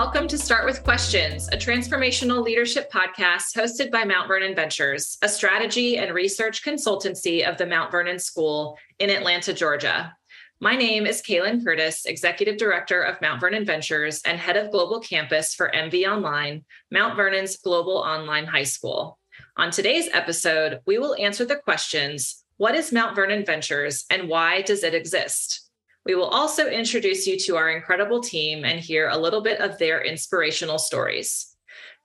[0.00, 5.28] welcome to Start with Questions, a transformational leadership podcast hosted by Mount Vernon Ventures, a
[5.28, 10.16] strategy and research consultancy of the Mount Vernon School in Atlanta, Georgia.
[10.58, 15.00] My name is Kaylin Curtis, Executive Director of Mount Vernon Ventures and Head of Global
[15.00, 19.18] Campus for MV Online, Mount Vernon's global online high school.
[19.58, 24.62] On today's episode, we will answer the questions What is Mount Vernon Ventures and why
[24.62, 25.69] does it exist?
[26.06, 29.78] We will also introduce you to our incredible team and hear a little bit of
[29.78, 31.54] their inspirational stories.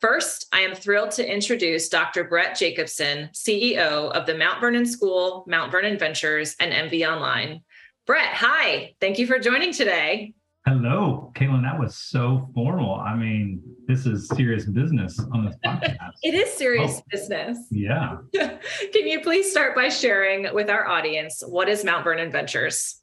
[0.01, 2.25] First, I am thrilled to introduce Dr.
[2.25, 7.61] Brett Jacobson, CEO of the Mount Vernon School, Mount Vernon Ventures, and MV Online.
[8.05, 8.93] Brett, hi.
[8.99, 10.33] Thank you for joining today.
[10.67, 11.61] Hello, Kaylin.
[11.61, 12.95] That was so formal.
[12.95, 16.11] I mean, this is serious business on this podcast.
[16.23, 17.59] it is serious oh, business.
[17.71, 18.17] Yeah.
[18.33, 23.01] Can you please start by sharing with our audience what is Mount Vernon Ventures?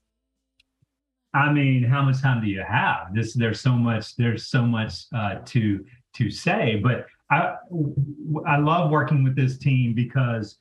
[1.34, 3.14] I mean, how much time do you have?
[3.14, 7.54] This there's so much there's so much uh, to to say, but I
[8.46, 10.58] I love working with this team because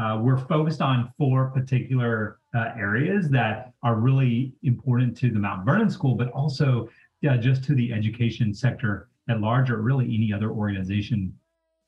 [0.00, 5.66] uh, we're focused on four particular uh, areas that are really important to the Mount
[5.66, 6.88] Vernon School, but also
[7.20, 11.32] yeah, just to the education sector at large, or really any other organization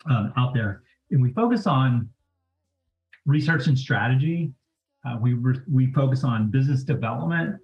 [0.09, 0.83] um, out there.
[1.11, 2.09] And we focus on
[3.27, 4.53] research and strategy.
[5.05, 7.61] Uh, we re- we focus on business development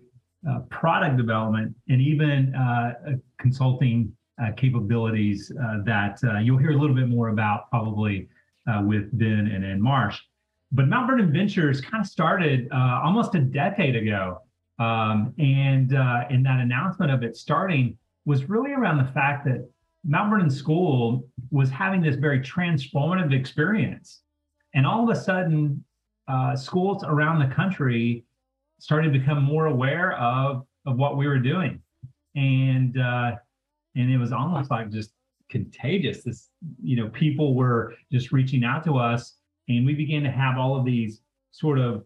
[0.49, 2.95] uh, product development, and even uh,
[3.39, 8.29] consulting uh, capabilities uh, that uh, you'll hear a little bit more about probably
[8.85, 10.21] with Ben and, Ann Marsh.
[10.71, 14.43] But Mount Vernon Ventures kind of started almost a decade ago.
[14.79, 15.91] Um, and
[16.31, 19.69] in that announcement of it starting was really around the fact that
[20.05, 24.21] Mount Vernon School was having this very transformative experience.
[24.73, 25.85] And all of a sudden,
[26.29, 28.25] uh, schools around the country
[28.81, 31.81] started to become more aware of of what we were doing,
[32.35, 33.33] and uh,
[33.95, 35.13] and it was almost like just
[35.49, 36.25] contagious.
[36.25, 36.49] This
[36.83, 39.37] you know people were just reaching out to us,
[39.69, 41.21] and we began to have all of these
[41.53, 42.05] sort of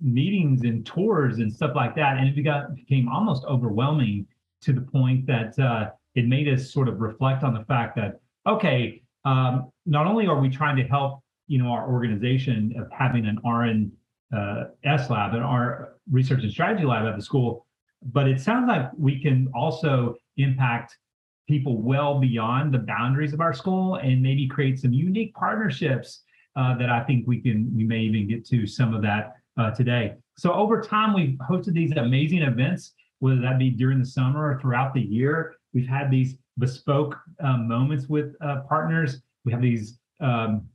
[0.00, 4.26] meetings and tours and stuff like that, and it became almost overwhelming
[4.62, 8.20] to the point that uh, it made us sort of reflect on the fact that
[8.46, 13.26] okay, um, not only are we trying to help you know our organization of having
[13.26, 13.90] an RN
[14.36, 17.66] uh, S lab and our research and strategy lab at the school.
[18.02, 20.96] But it sounds like we can also impact
[21.48, 26.22] people well beyond the boundaries of our school and maybe create some unique partnerships
[26.56, 29.70] uh, that I think we can, we may even get to some of that uh,
[29.72, 30.14] today.
[30.36, 34.60] So over time, we've hosted these amazing events, whether that be during the summer or
[34.60, 35.54] throughout the year.
[35.74, 39.20] We've had these bespoke um, moments with uh, partners.
[39.44, 40.66] We have these um,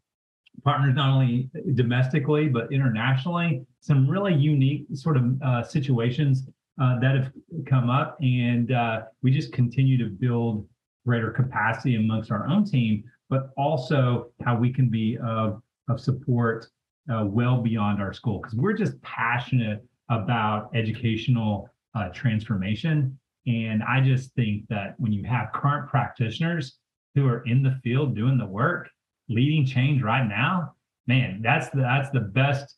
[0.64, 3.66] partners not only domestically but internationally.
[3.80, 6.48] Some really unique sort of uh, situations
[6.82, 7.32] uh, that have
[7.66, 10.68] come up, and uh, we just continue to build
[11.06, 16.68] greater capacity amongst our own team, but also how we can be of of support
[17.14, 23.18] uh, well beyond our school because we're just passionate about educational uh, transformation.
[23.48, 26.80] And I just think that when you have current practitioners
[27.14, 28.90] who are in the field doing the work,
[29.30, 30.76] leading change right now,
[31.08, 32.76] man, that's the that's the best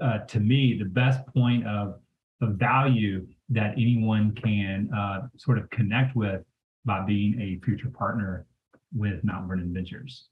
[0.00, 2.00] uh, to me, the best point of
[2.40, 6.42] of value that anyone can uh, sort of connect with
[6.84, 8.46] by being a future partner
[8.94, 10.26] with Mount Vernon Ventures.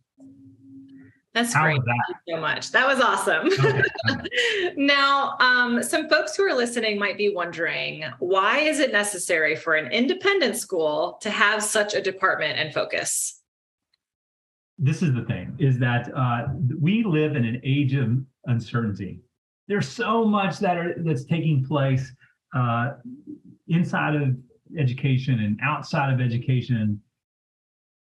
[1.33, 1.81] That's How great.
[1.85, 1.87] That?
[1.87, 2.73] Thank you so much.
[2.73, 3.47] That was awesome.
[3.47, 4.73] Okay.
[4.77, 9.75] now, um, some folks who are listening might be wondering why is it necessary for
[9.75, 13.40] an independent school to have such a department and focus?
[14.81, 16.47] This is the thing is that uh,
[16.81, 19.21] we live in an age of uncertainty.
[19.69, 22.11] There's so much that are that's taking place
[22.57, 22.93] uh,
[23.69, 24.37] inside of
[24.79, 27.01] education and outside of education.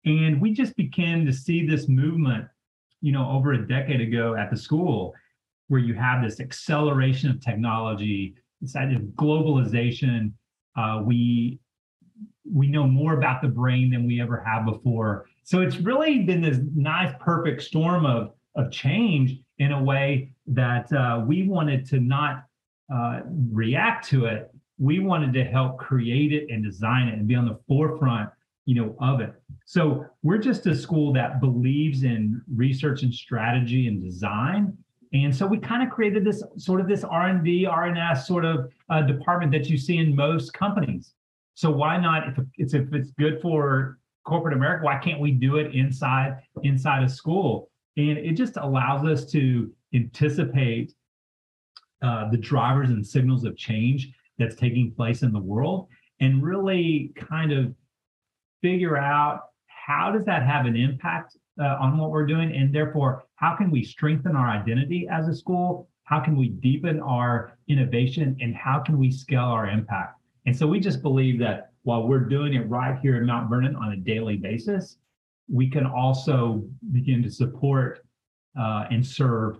[0.05, 2.45] And we just began to see this movement
[3.01, 5.13] you know over a decade ago at the school
[5.69, 10.33] where you have this acceleration of technology this idea of globalization.
[10.77, 11.59] Uh, we
[12.51, 16.43] we know more about the brain than we ever have before so it's really been
[16.43, 21.99] this nice, perfect storm of of change in a way that uh, we wanted to
[21.99, 22.43] not
[22.93, 24.51] uh, react to it.
[24.77, 28.29] We wanted to help create it and design it and be on the forefront,
[28.65, 29.33] you know, of it.
[29.65, 34.77] So we're just a school that believes in research and strategy and design.
[35.13, 39.01] And so we kind of created this sort of this R&D, R&S sort of uh,
[39.01, 41.15] department that you see in most companies.
[41.55, 45.57] So why not, if it's if it's good for corporate America, why can't we do
[45.57, 47.69] it inside inside a school?
[47.97, 50.93] And it just allows us to anticipate
[52.01, 55.87] uh, the drivers and signals of change that's taking place in the world
[56.19, 57.73] and really kind of
[58.61, 63.23] figure out how does that have an impact uh, on what we're doing, and therefore,
[63.35, 65.89] how can we strengthen our identity as a school?
[66.03, 70.19] How can we deepen our innovation, and how can we scale our impact?
[70.45, 73.75] And so we just believe that while we're doing it right here at Mount Vernon
[73.75, 74.97] on a daily basis,
[75.51, 78.05] we can also begin to support
[78.59, 79.59] uh, and serve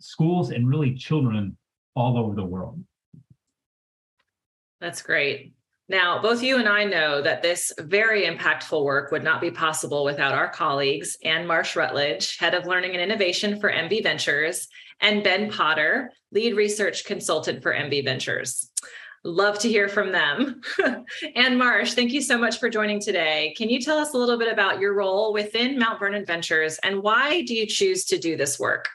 [0.00, 1.56] schools and really children
[1.94, 2.82] all over the world.
[4.80, 5.52] That's great.
[5.90, 10.04] Now, both you and I know that this very impactful work would not be possible
[10.04, 14.68] without our colleagues, Ann Marsh Rutledge, Head of Learning and Innovation for MV Ventures,
[15.00, 18.70] and Ben Potter, Lead Research Consultant for MV Ventures.
[19.28, 20.62] Love to hear from them.
[21.36, 23.52] Ann Marsh, thank you so much for joining today.
[23.58, 27.02] Can you tell us a little bit about your role within Mount Vernon Ventures and
[27.02, 28.88] why do you choose to do this work?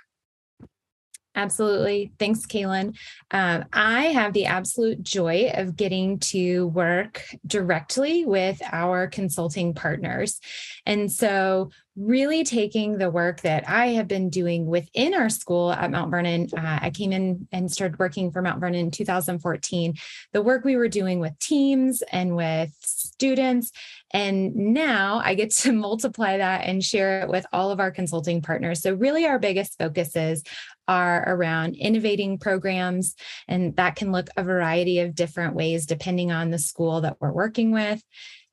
[1.35, 2.11] Absolutely.
[2.19, 2.95] Thanks, Kaylin.
[3.31, 10.39] Um, I have the absolute joy of getting to work directly with our consulting partners.
[10.85, 15.91] And so, really taking the work that I have been doing within our school at
[15.91, 19.93] Mount Vernon, uh, I came in and started working for Mount Vernon in 2014.
[20.33, 23.71] The work we were doing with teams and with students.
[24.13, 28.41] And now I get to multiply that and share it with all of our consulting
[28.41, 28.81] partners.
[28.81, 30.43] So, really, our biggest focuses
[30.87, 33.15] are around innovating programs,
[33.47, 37.31] and that can look a variety of different ways depending on the school that we're
[37.31, 38.03] working with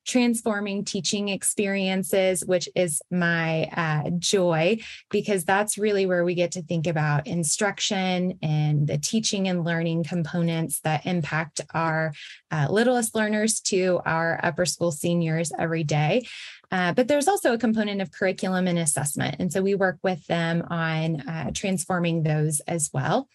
[0.05, 4.77] transforming teaching experiences, which is my uh, joy,
[5.09, 10.03] because that's really where we get to think about instruction and the teaching and learning
[10.03, 12.13] components that impact our
[12.51, 16.25] uh, littlest learners to our upper school seniors every day.
[16.71, 19.35] Uh, but there's also a component of curriculum and assessment.
[19.39, 23.27] And so we work with them on uh, transforming those as well.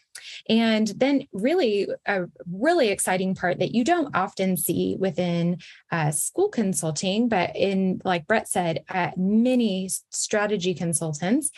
[0.49, 5.58] And then, really, a really exciting part that you don't often see within
[5.90, 8.84] uh, school consulting, but in, like Brett said,
[9.17, 11.50] many strategy consultants,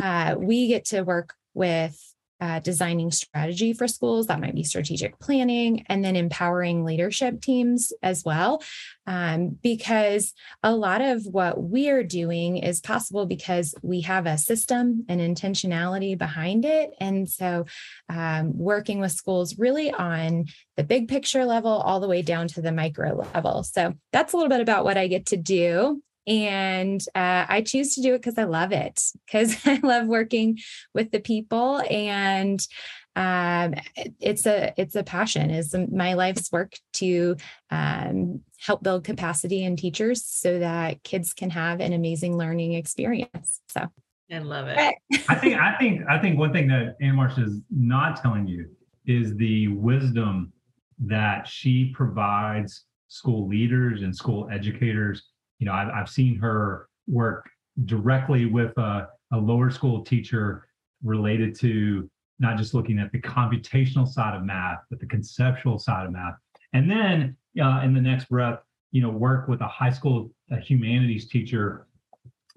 [0.00, 2.13] uh, we get to work with
[2.44, 4.26] uh, designing strategy for schools.
[4.26, 8.62] That might be strategic planning and then empowering leadership teams as well.
[9.06, 15.06] Um, because a lot of what we're doing is possible because we have a system
[15.08, 16.90] and intentionality behind it.
[17.00, 17.64] And so,
[18.10, 20.44] um, working with schools really on
[20.76, 23.62] the big picture level, all the way down to the micro level.
[23.62, 27.94] So, that's a little bit about what I get to do and uh, i choose
[27.94, 30.58] to do it because i love it because i love working
[30.94, 32.66] with the people and
[33.16, 33.74] um,
[34.20, 37.36] it's a it's a passion is my life's work to
[37.70, 43.60] um, help build capacity in teachers so that kids can have an amazing learning experience
[43.68, 43.88] so.
[44.32, 44.78] I love it.
[45.28, 48.68] I think i think i think one thing that ann marsh is not telling you
[49.06, 50.52] is the wisdom
[50.98, 55.22] that she provides school leaders and school educators
[55.64, 57.48] you know, I've, I've seen her work
[57.86, 60.68] directly with a, a lower school teacher
[61.02, 66.04] related to not just looking at the computational side of math, but the conceptual side
[66.04, 66.34] of math.
[66.74, 68.58] And then uh, in the next breath,
[68.92, 70.30] you know, work with a high school
[70.62, 71.86] humanities teacher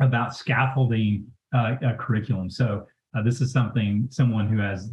[0.01, 2.49] about scaffolding uh, a curriculum.
[2.49, 4.91] So uh, this is something someone who has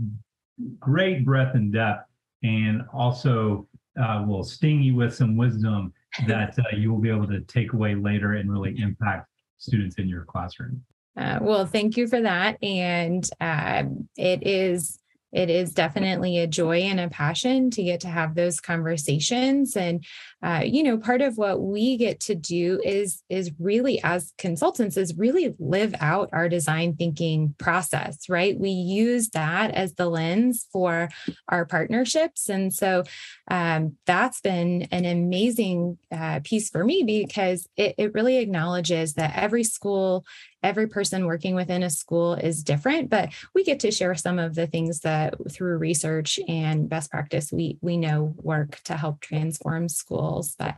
[0.78, 2.08] great breadth and depth,
[2.44, 3.66] and also
[4.00, 5.92] uh, will sting you with some wisdom
[6.26, 9.28] that uh, you will be able to take away later and really impact
[9.58, 10.82] students in your classroom.
[11.16, 12.62] Uh, well, thank you for that.
[12.62, 13.84] And uh,
[14.16, 14.98] it is
[15.34, 19.76] it is definitely a joy and a passion to get to have those conversations.
[19.76, 20.04] And
[20.42, 24.96] uh, you know part of what we get to do is is really as consultants
[24.96, 28.58] is really live out our design thinking process right?
[28.58, 31.08] We use that as the lens for
[31.48, 32.48] our partnerships.
[32.48, 33.04] And so
[33.50, 39.36] um, that's been an amazing uh, piece for me because it, it really acknowledges that
[39.36, 40.24] every school
[40.64, 44.54] every person working within a school is different but we get to share some of
[44.54, 49.88] the things that through research and best practice we we know work to help transform
[49.88, 50.74] schools but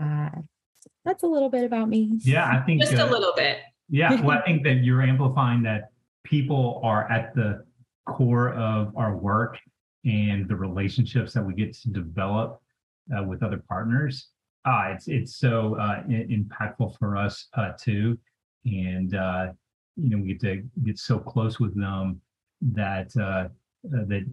[0.00, 0.30] uh,
[1.04, 2.18] that's a little bit about me.
[2.24, 3.58] Yeah i think just uh, a little bit.
[3.88, 5.90] yeah well i think that you're amplifying that
[6.24, 7.64] people are at the
[8.06, 9.58] core of our work
[10.04, 12.62] and the relationships that we get to develop
[13.16, 14.28] uh, with other partners.
[14.64, 18.18] Uh, it's it's so uh, impactful for us uh, too
[18.66, 19.48] and uh,
[19.96, 22.20] you know we get to get so close with them
[22.60, 23.48] that uh,
[23.94, 24.24] uh, that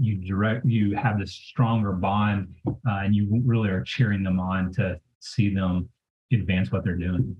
[0.00, 4.72] you direct you have this stronger bond uh, and you really are cheering them on
[4.72, 5.88] to see them
[6.32, 7.36] advance what they're doing.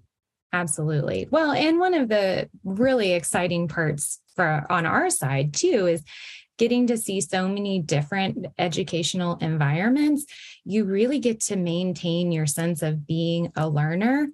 [0.53, 1.29] Absolutely.
[1.31, 6.03] Well and one of the really exciting parts for on our side too is
[6.59, 10.27] getting to see so many different educational environments,
[10.65, 14.29] you really get to maintain your sense of being a learner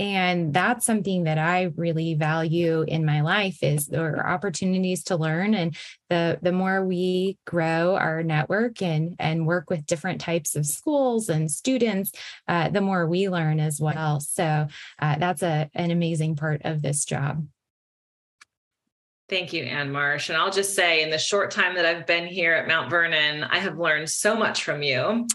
[0.00, 5.14] and that's something that i really value in my life is there are opportunities to
[5.14, 5.76] learn and
[6.08, 11.28] the the more we grow our network and and work with different types of schools
[11.28, 12.12] and students
[12.48, 14.66] uh, the more we learn as well so
[15.00, 17.46] uh, that's a an amazing part of this job
[19.28, 20.28] Thank you, Ann Marsh.
[20.28, 23.44] And I'll just say, in the short time that I've been here at Mount Vernon,
[23.44, 25.28] I have learned so much from you.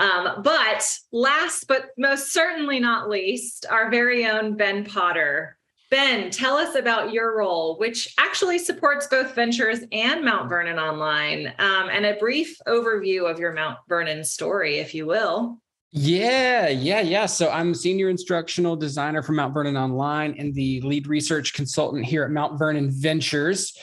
[0.00, 5.58] Um, but last but most certainly not least, our very own Ben Potter.
[5.90, 11.48] Ben, tell us about your role, which actually supports both Ventures and Mount Vernon Online,
[11.58, 15.58] um, and a brief overview of your Mount Vernon story, if you will.
[15.92, 17.26] Yeah, yeah, yeah.
[17.26, 22.22] So I'm senior instructional designer for Mount Vernon Online and the lead research consultant here
[22.22, 23.76] at Mount Vernon Ventures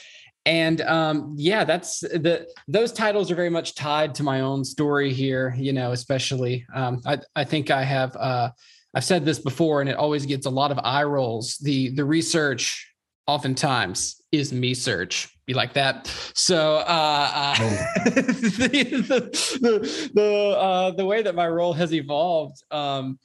[0.48, 5.12] and um, yeah that's the those titles are very much tied to my own story
[5.12, 8.50] here you know especially um, I, I think i have uh,
[8.94, 12.04] i've said this before and it always gets a lot of eye rolls the the
[12.04, 12.90] research
[13.26, 17.70] oftentimes is me search be like that so uh, uh oh.
[18.04, 23.18] the the the, uh, the way that my role has evolved um,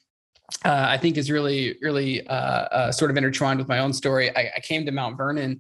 [0.66, 4.30] uh, I think is really, really uh, uh, sort of intertwined with my own story.
[4.36, 5.60] I, I came to Mount Vernon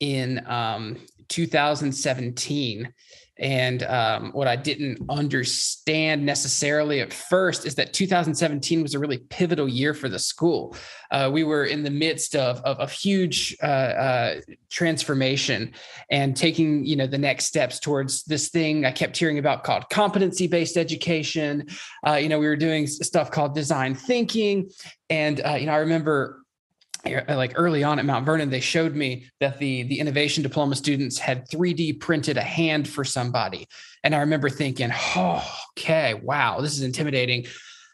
[0.00, 0.98] in um,
[1.28, 2.92] 2017.
[3.36, 9.18] And um, what I didn't understand necessarily at first is that 2017 was a really
[9.18, 10.76] pivotal year for the school.
[11.10, 15.72] Uh, we were in the midst of, of a huge uh, uh, transformation
[16.10, 19.90] and taking, you know, the next steps towards this thing I kept hearing about called
[19.90, 21.66] competency-based education.
[22.06, 24.70] Uh, you know, we were doing stuff called design thinking,
[25.10, 26.43] and uh, you know, I remember
[27.06, 31.18] like early on at Mount Vernon, they showed me that the the innovation diploma students
[31.18, 33.66] had 3D printed a hand for somebody,
[34.02, 37.46] and I remember thinking, "Oh, okay, wow, this is intimidating.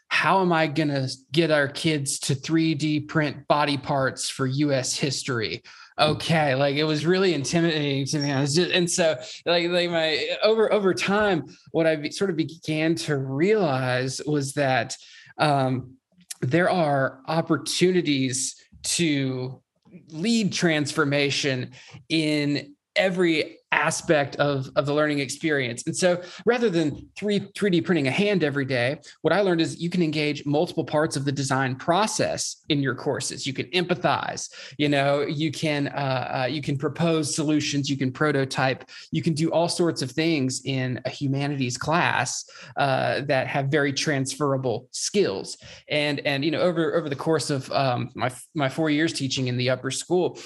[0.07, 4.95] How am I gonna get our kids to 3D print body parts for U.S.
[4.95, 5.63] history?"
[5.99, 8.29] Okay, like it was really intimidating to me.
[8.45, 13.17] Just, and so, like, like my over over time, what I sort of began to
[13.17, 14.95] realize was that
[15.37, 15.97] um,
[16.41, 19.61] there are opportunities to
[20.09, 21.71] lead transformation
[22.09, 25.83] in every aspect of, of the learning experience.
[25.85, 29.81] And so rather than 3, 3D printing a hand every day, what I learned is
[29.81, 33.47] you can engage multiple parts of the design process in your courses.
[33.47, 38.11] You can empathize, you know, you can uh, uh, you can propose solutions, you can
[38.11, 42.45] prototype, you can do all sorts of things in a humanities class
[42.77, 45.57] uh, that have very transferable skills.
[45.89, 49.47] And and you know over over the course of um, my my four years teaching
[49.47, 50.37] in the upper school,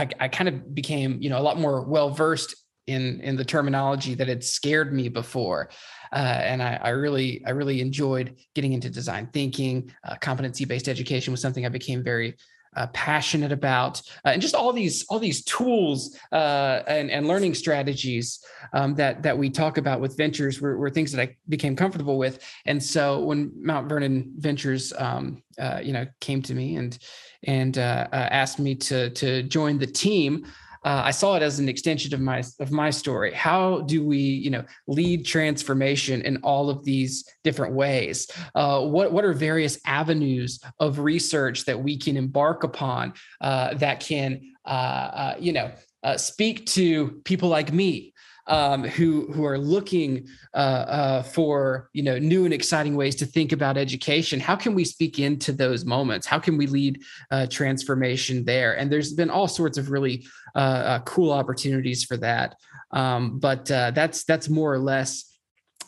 [0.00, 2.54] I, I kind of became, you know, a lot more well versed
[2.86, 5.68] in in the terminology that had scared me before.
[6.12, 9.92] Uh, and I, I, really, I really enjoyed getting into design thinking.
[10.02, 12.36] Uh, competency-based education was something I became very
[12.76, 17.54] uh, passionate about, uh, and just all these, all these tools uh, and, and learning
[17.54, 21.76] strategies um, that that we talk about with ventures were, were, things that I became
[21.76, 22.44] comfortable with.
[22.66, 26.98] And so when Mount Vernon Ventures, um, uh, you know, came to me and
[27.44, 30.46] and uh, uh, asked me to to join the team.
[30.84, 33.32] Uh, I saw it as an extension of my of my story.
[33.34, 38.30] How do we, you know, lead transformation in all of these different ways?
[38.54, 44.00] Uh, what what are various avenues of research that we can embark upon uh, that
[44.00, 45.70] can, uh, you know,
[46.16, 48.14] speak to people like me
[48.50, 53.26] um, who who are looking uh, uh, for you know new and exciting ways to
[53.26, 54.40] think about education.
[54.40, 56.26] How can we speak into those moments?
[56.26, 58.76] How can we lead uh, transformation there?
[58.76, 62.56] And there's been all sorts of really uh, uh, cool opportunities for that.
[62.90, 65.38] Um, but uh, that's that's more or less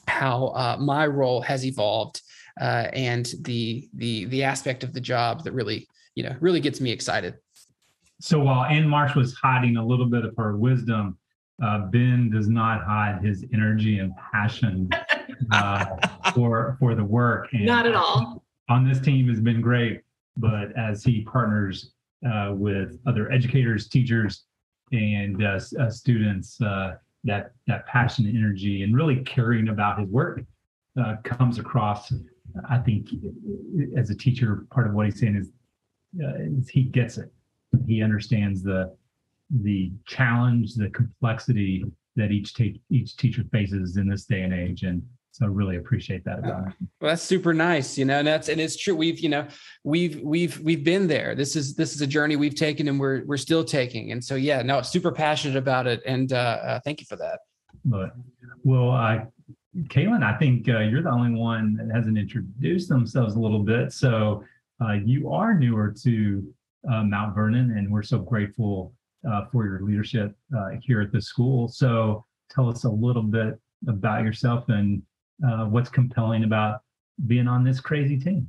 [0.06, 2.22] how my role has evolved
[2.58, 6.92] and the the the aspect of the job that really you know really gets me
[6.92, 7.34] excited.
[8.20, 11.18] So while Ann Marsh was hiding a little bit of her wisdom,
[11.62, 14.90] uh, Ben does not hide his energy and passion
[15.52, 15.84] uh,
[16.34, 17.48] for for the work.
[17.52, 18.42] And not at all.
[18.68, 20.02] On this team has been great,
[20.36, 21.92] but as he partners
[22.26, 24.44] uh, with other educators, teachers,
[24.92, 30.08] and uh, uh, students, uh, that that passion, and energy, and really caring about his
[30.08, 30.42] work
[31.24, 32.12] comes across.
[32.68, 33.08] I think
[33.96, 35.50] as a teacher, part of what he's saying is,
[36.60, 37.32] is he gets it.
[37.86, 38.94] He understands the
[39.60, 41.84] the challenge, the complexity
[42.16, 45.76] that each te- each teacher faces in this day and age, and so I really
[45.76, 46.74] appreciate that about him.
[47.00, 48.94] Well, that's super nice, you know, and that's and it's true.
[48.94, 49.46] We've you know
[49.82, 51.34] we've we've we've been there.
[51.34, 54.12] This is this is a journey we've taken, and we're we're still taking.
[54.12, 57.40] And so yeah, no, super passionate about it, and uh, uh, thank you for that.
[57.84, 58.12] it.
[58.62, 59.24] Well, uh,
[59.84, 63.92] Kaylin, I think uh, you're the only one that hasn't introduced themselves a little bit.
[63.92, 64.44] So
[64.84, 66.54] uh, you are newer to
[66.90, 68.92] uh, Mount Vernon, and we're so grateful
[69.28, 71.68] uh, for your leadership uh, here at the school.
[71.68, 75.02] So tell us a little bit about yourself and
[75.46, 76.80] uh, what's compelling about
[77.26, 78.48] being on this crazy team.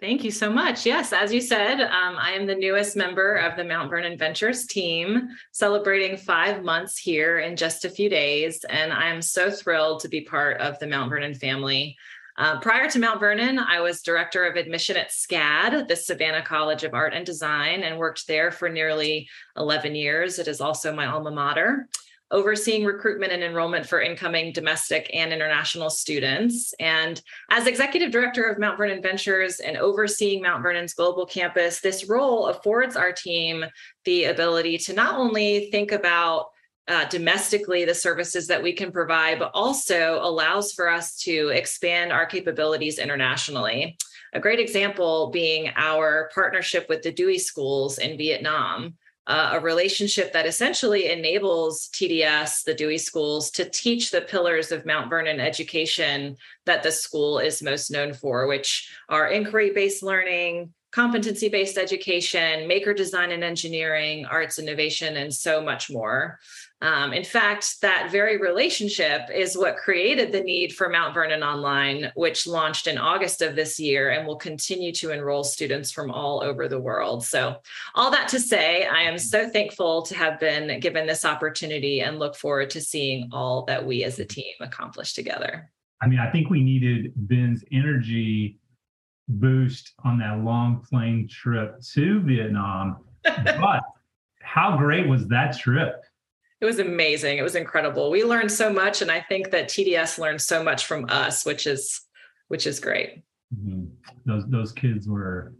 [0.00, 0.86] Thank you so much.
[0.86, 4.64] Yes, as you said, um, I am the newest member of the Mount Vernon Ventures
[4.64, 8.64] team, celebrating five months here in just a few days.
[8.70, 11.96] And I am so thrilled to be part of the Mount Vernon family.
[12.38, 16.84] Uh, prior to Mount Vernon, I was director of admission at SCAD, the Savannah College
[16.84, 20.38] of Art and Design, and worked there for nearly 11 years.
[20.38, 21.88] It is also my alma mater
[22.30, 26.74] overseeing recruitment and enrollment for incoming domestic and international students.
[26.78, 32.08] And as executive director of Mount Vernon Ventures and overseeing Mount Vernon's global campus, this
[32.08, 33.64] role affords our team
[34.04, 36.48] the ability to not only think about
[36.88, 42.12] uh, domestically the services that we can provide, but also allows for us to expand
[42.12, 43.96] our capabilities internationally.
[44.32, 48.94] A great example being our partnership with the Dewey Schools in Vietnam.
[49.26, 54.86] Uh, a relationship that essentially enables TDS, the Dewey Schools, to teach the pillars of
[54.86, 60.72] Mount Vernon education that the school is most known for, which are inquiry based learning,
[60.92, 66.38] competency based education, maker design and engineering, arts innovation, and so much more.
[66.80, 72.12] Um, in fact, that very relationship is what created the need for Mount Vernon Online,
[72.14, 76.42] which launched in August of this year and will continue to enroll students from all
[76.42, 77.24] over the world.
[77.24, 77.56] So,
[77.96, 82.20] all that to say, I am so thankful to have been given this opportunity and
[82.20, 85.70] look forward to seeing all that we as a team accomplish together.
[86.00, 88.60] I mean, I think we needed Ben's energy
[89.28, 92.98] boost on that long plane trip to Vietnam.
[93.24, 93.82] but
[94.42, 96.02] how great was that trip?
[96.60, 97.38] It was amazing.
[97.38, 98.10] It was incredible.
[98.10, 101.66] We learned so much, and I think that TDS learned so much from us, which
[101.66, 102.00] is
[102.48, 103.22] which is great.
[103.54, 103.84] Mm-hmm.
[104.26, 105.54] Those those kids were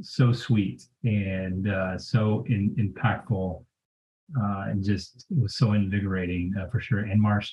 [0.00, 3.62] so sweet and uh, so in, impactful,
[4.40, 7.04] uh, and just it was so invigorating uh, for sure.
[7.04, 7.52] Ann Marsh,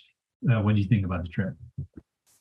[0.50, 1.54] uh, what do you think about the trip?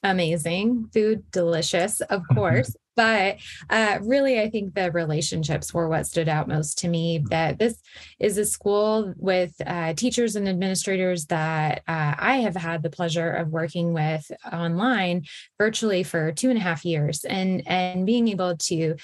[0.04, 3.36] amazing food delicious of course but
[3.70, 7.80] uh, really i think the relationships were what stood out most to me that this
[8.18, 13.30] is a school with uh, teachers and administrators that uh, i have had the pleasure
[13.30, 15.22] of working with online
[15.58, 17.24] virtually for two and a half years.
[17.24, 18.96] And and being able to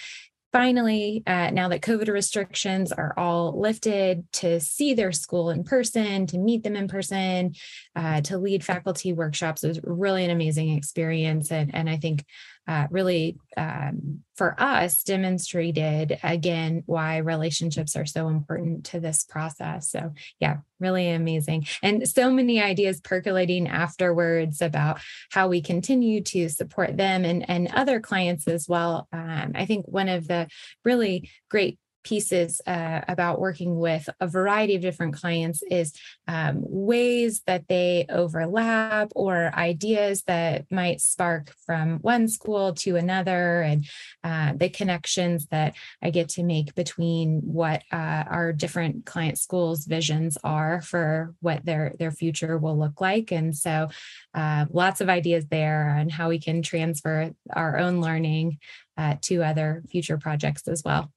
[0.53, 6.27] finally, uh, now that COVID restrictions are all lifted, to see their school in person,
[6.27, 7.55] to meet them in person,
[7.97, 11.51] uh, to lead faculty workshops was really an amazing experience.
[11.51, 12.25] And, and I think
[12.69, 19.91] uh, really um, for us demonstrated again why relationships are so important to this process.
[19.91, 21.67] So, yeah, really amazing.
[21.83, 25.01] And so many ideas percolating afterwards about
[25.33, 29.09] how we continue to support them and, and other clients as well.
[29.13, 30.49] Um, I think one of the
[30.85, 35.93] really great pieces uh, about working with a variety of different clients is
[36.29, 43.63] um, ways that they overlap or ideas that might spark from one school to another
[43.63, 43.87] and
[44.25, 49.85] uh, the connections that I get to make between what uh, our different client schools
[49.85, 53.89] visions are for what their their future will look like and so
[54.35, 58.59] uh, lots of ideas there on how we can transfer our own learning
[58.97, 61.11] uh, to other future projects as well.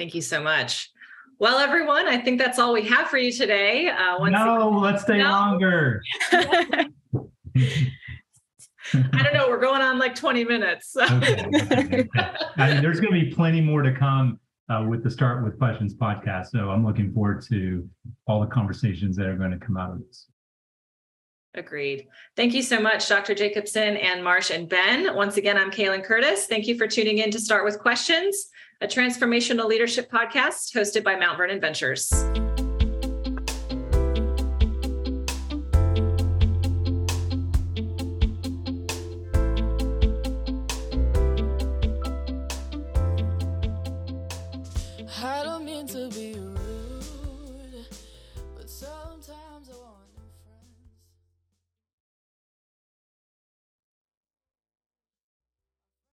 [0.00, 0.90] Thank you so much.
[1.38, 3.88] Well, everyone, I think that's all we have for you today.
[3.90, 5.28] Uh, no, again, let's stay no.
[5.28, 6.02] longer.
[6.32, 6.88] I
[8.94, 9.46] don't know.
[9.50, 10.92] We're going on like 20 minutes.
[10.92, 11.04] So.
[11.04, 12.08] okay, okay,
[12.58, 12.80] okay.
[12.80, 16.46] there's going to be plenty more to come uh, with the Start with Questions podcast.
[16.46, 17.86] So I'm looking forward to
[18.26, 20.28] all the conversations that are going to come out of this.
[21.54, 22.06] Agreed.
[22.36, 23.34] Thank you so much, Dr.
[23.34, 25.14] Jacobson Ann Marsh and Ben.
[25.16, 26.46] Once again, I'm Kaylin Curtis.
[26.46, 31.14] Thank you for tuning in to Start with Questions a transformational leadership podcast hosted by
[31.14, 32.10] Mount Vernon Ventures.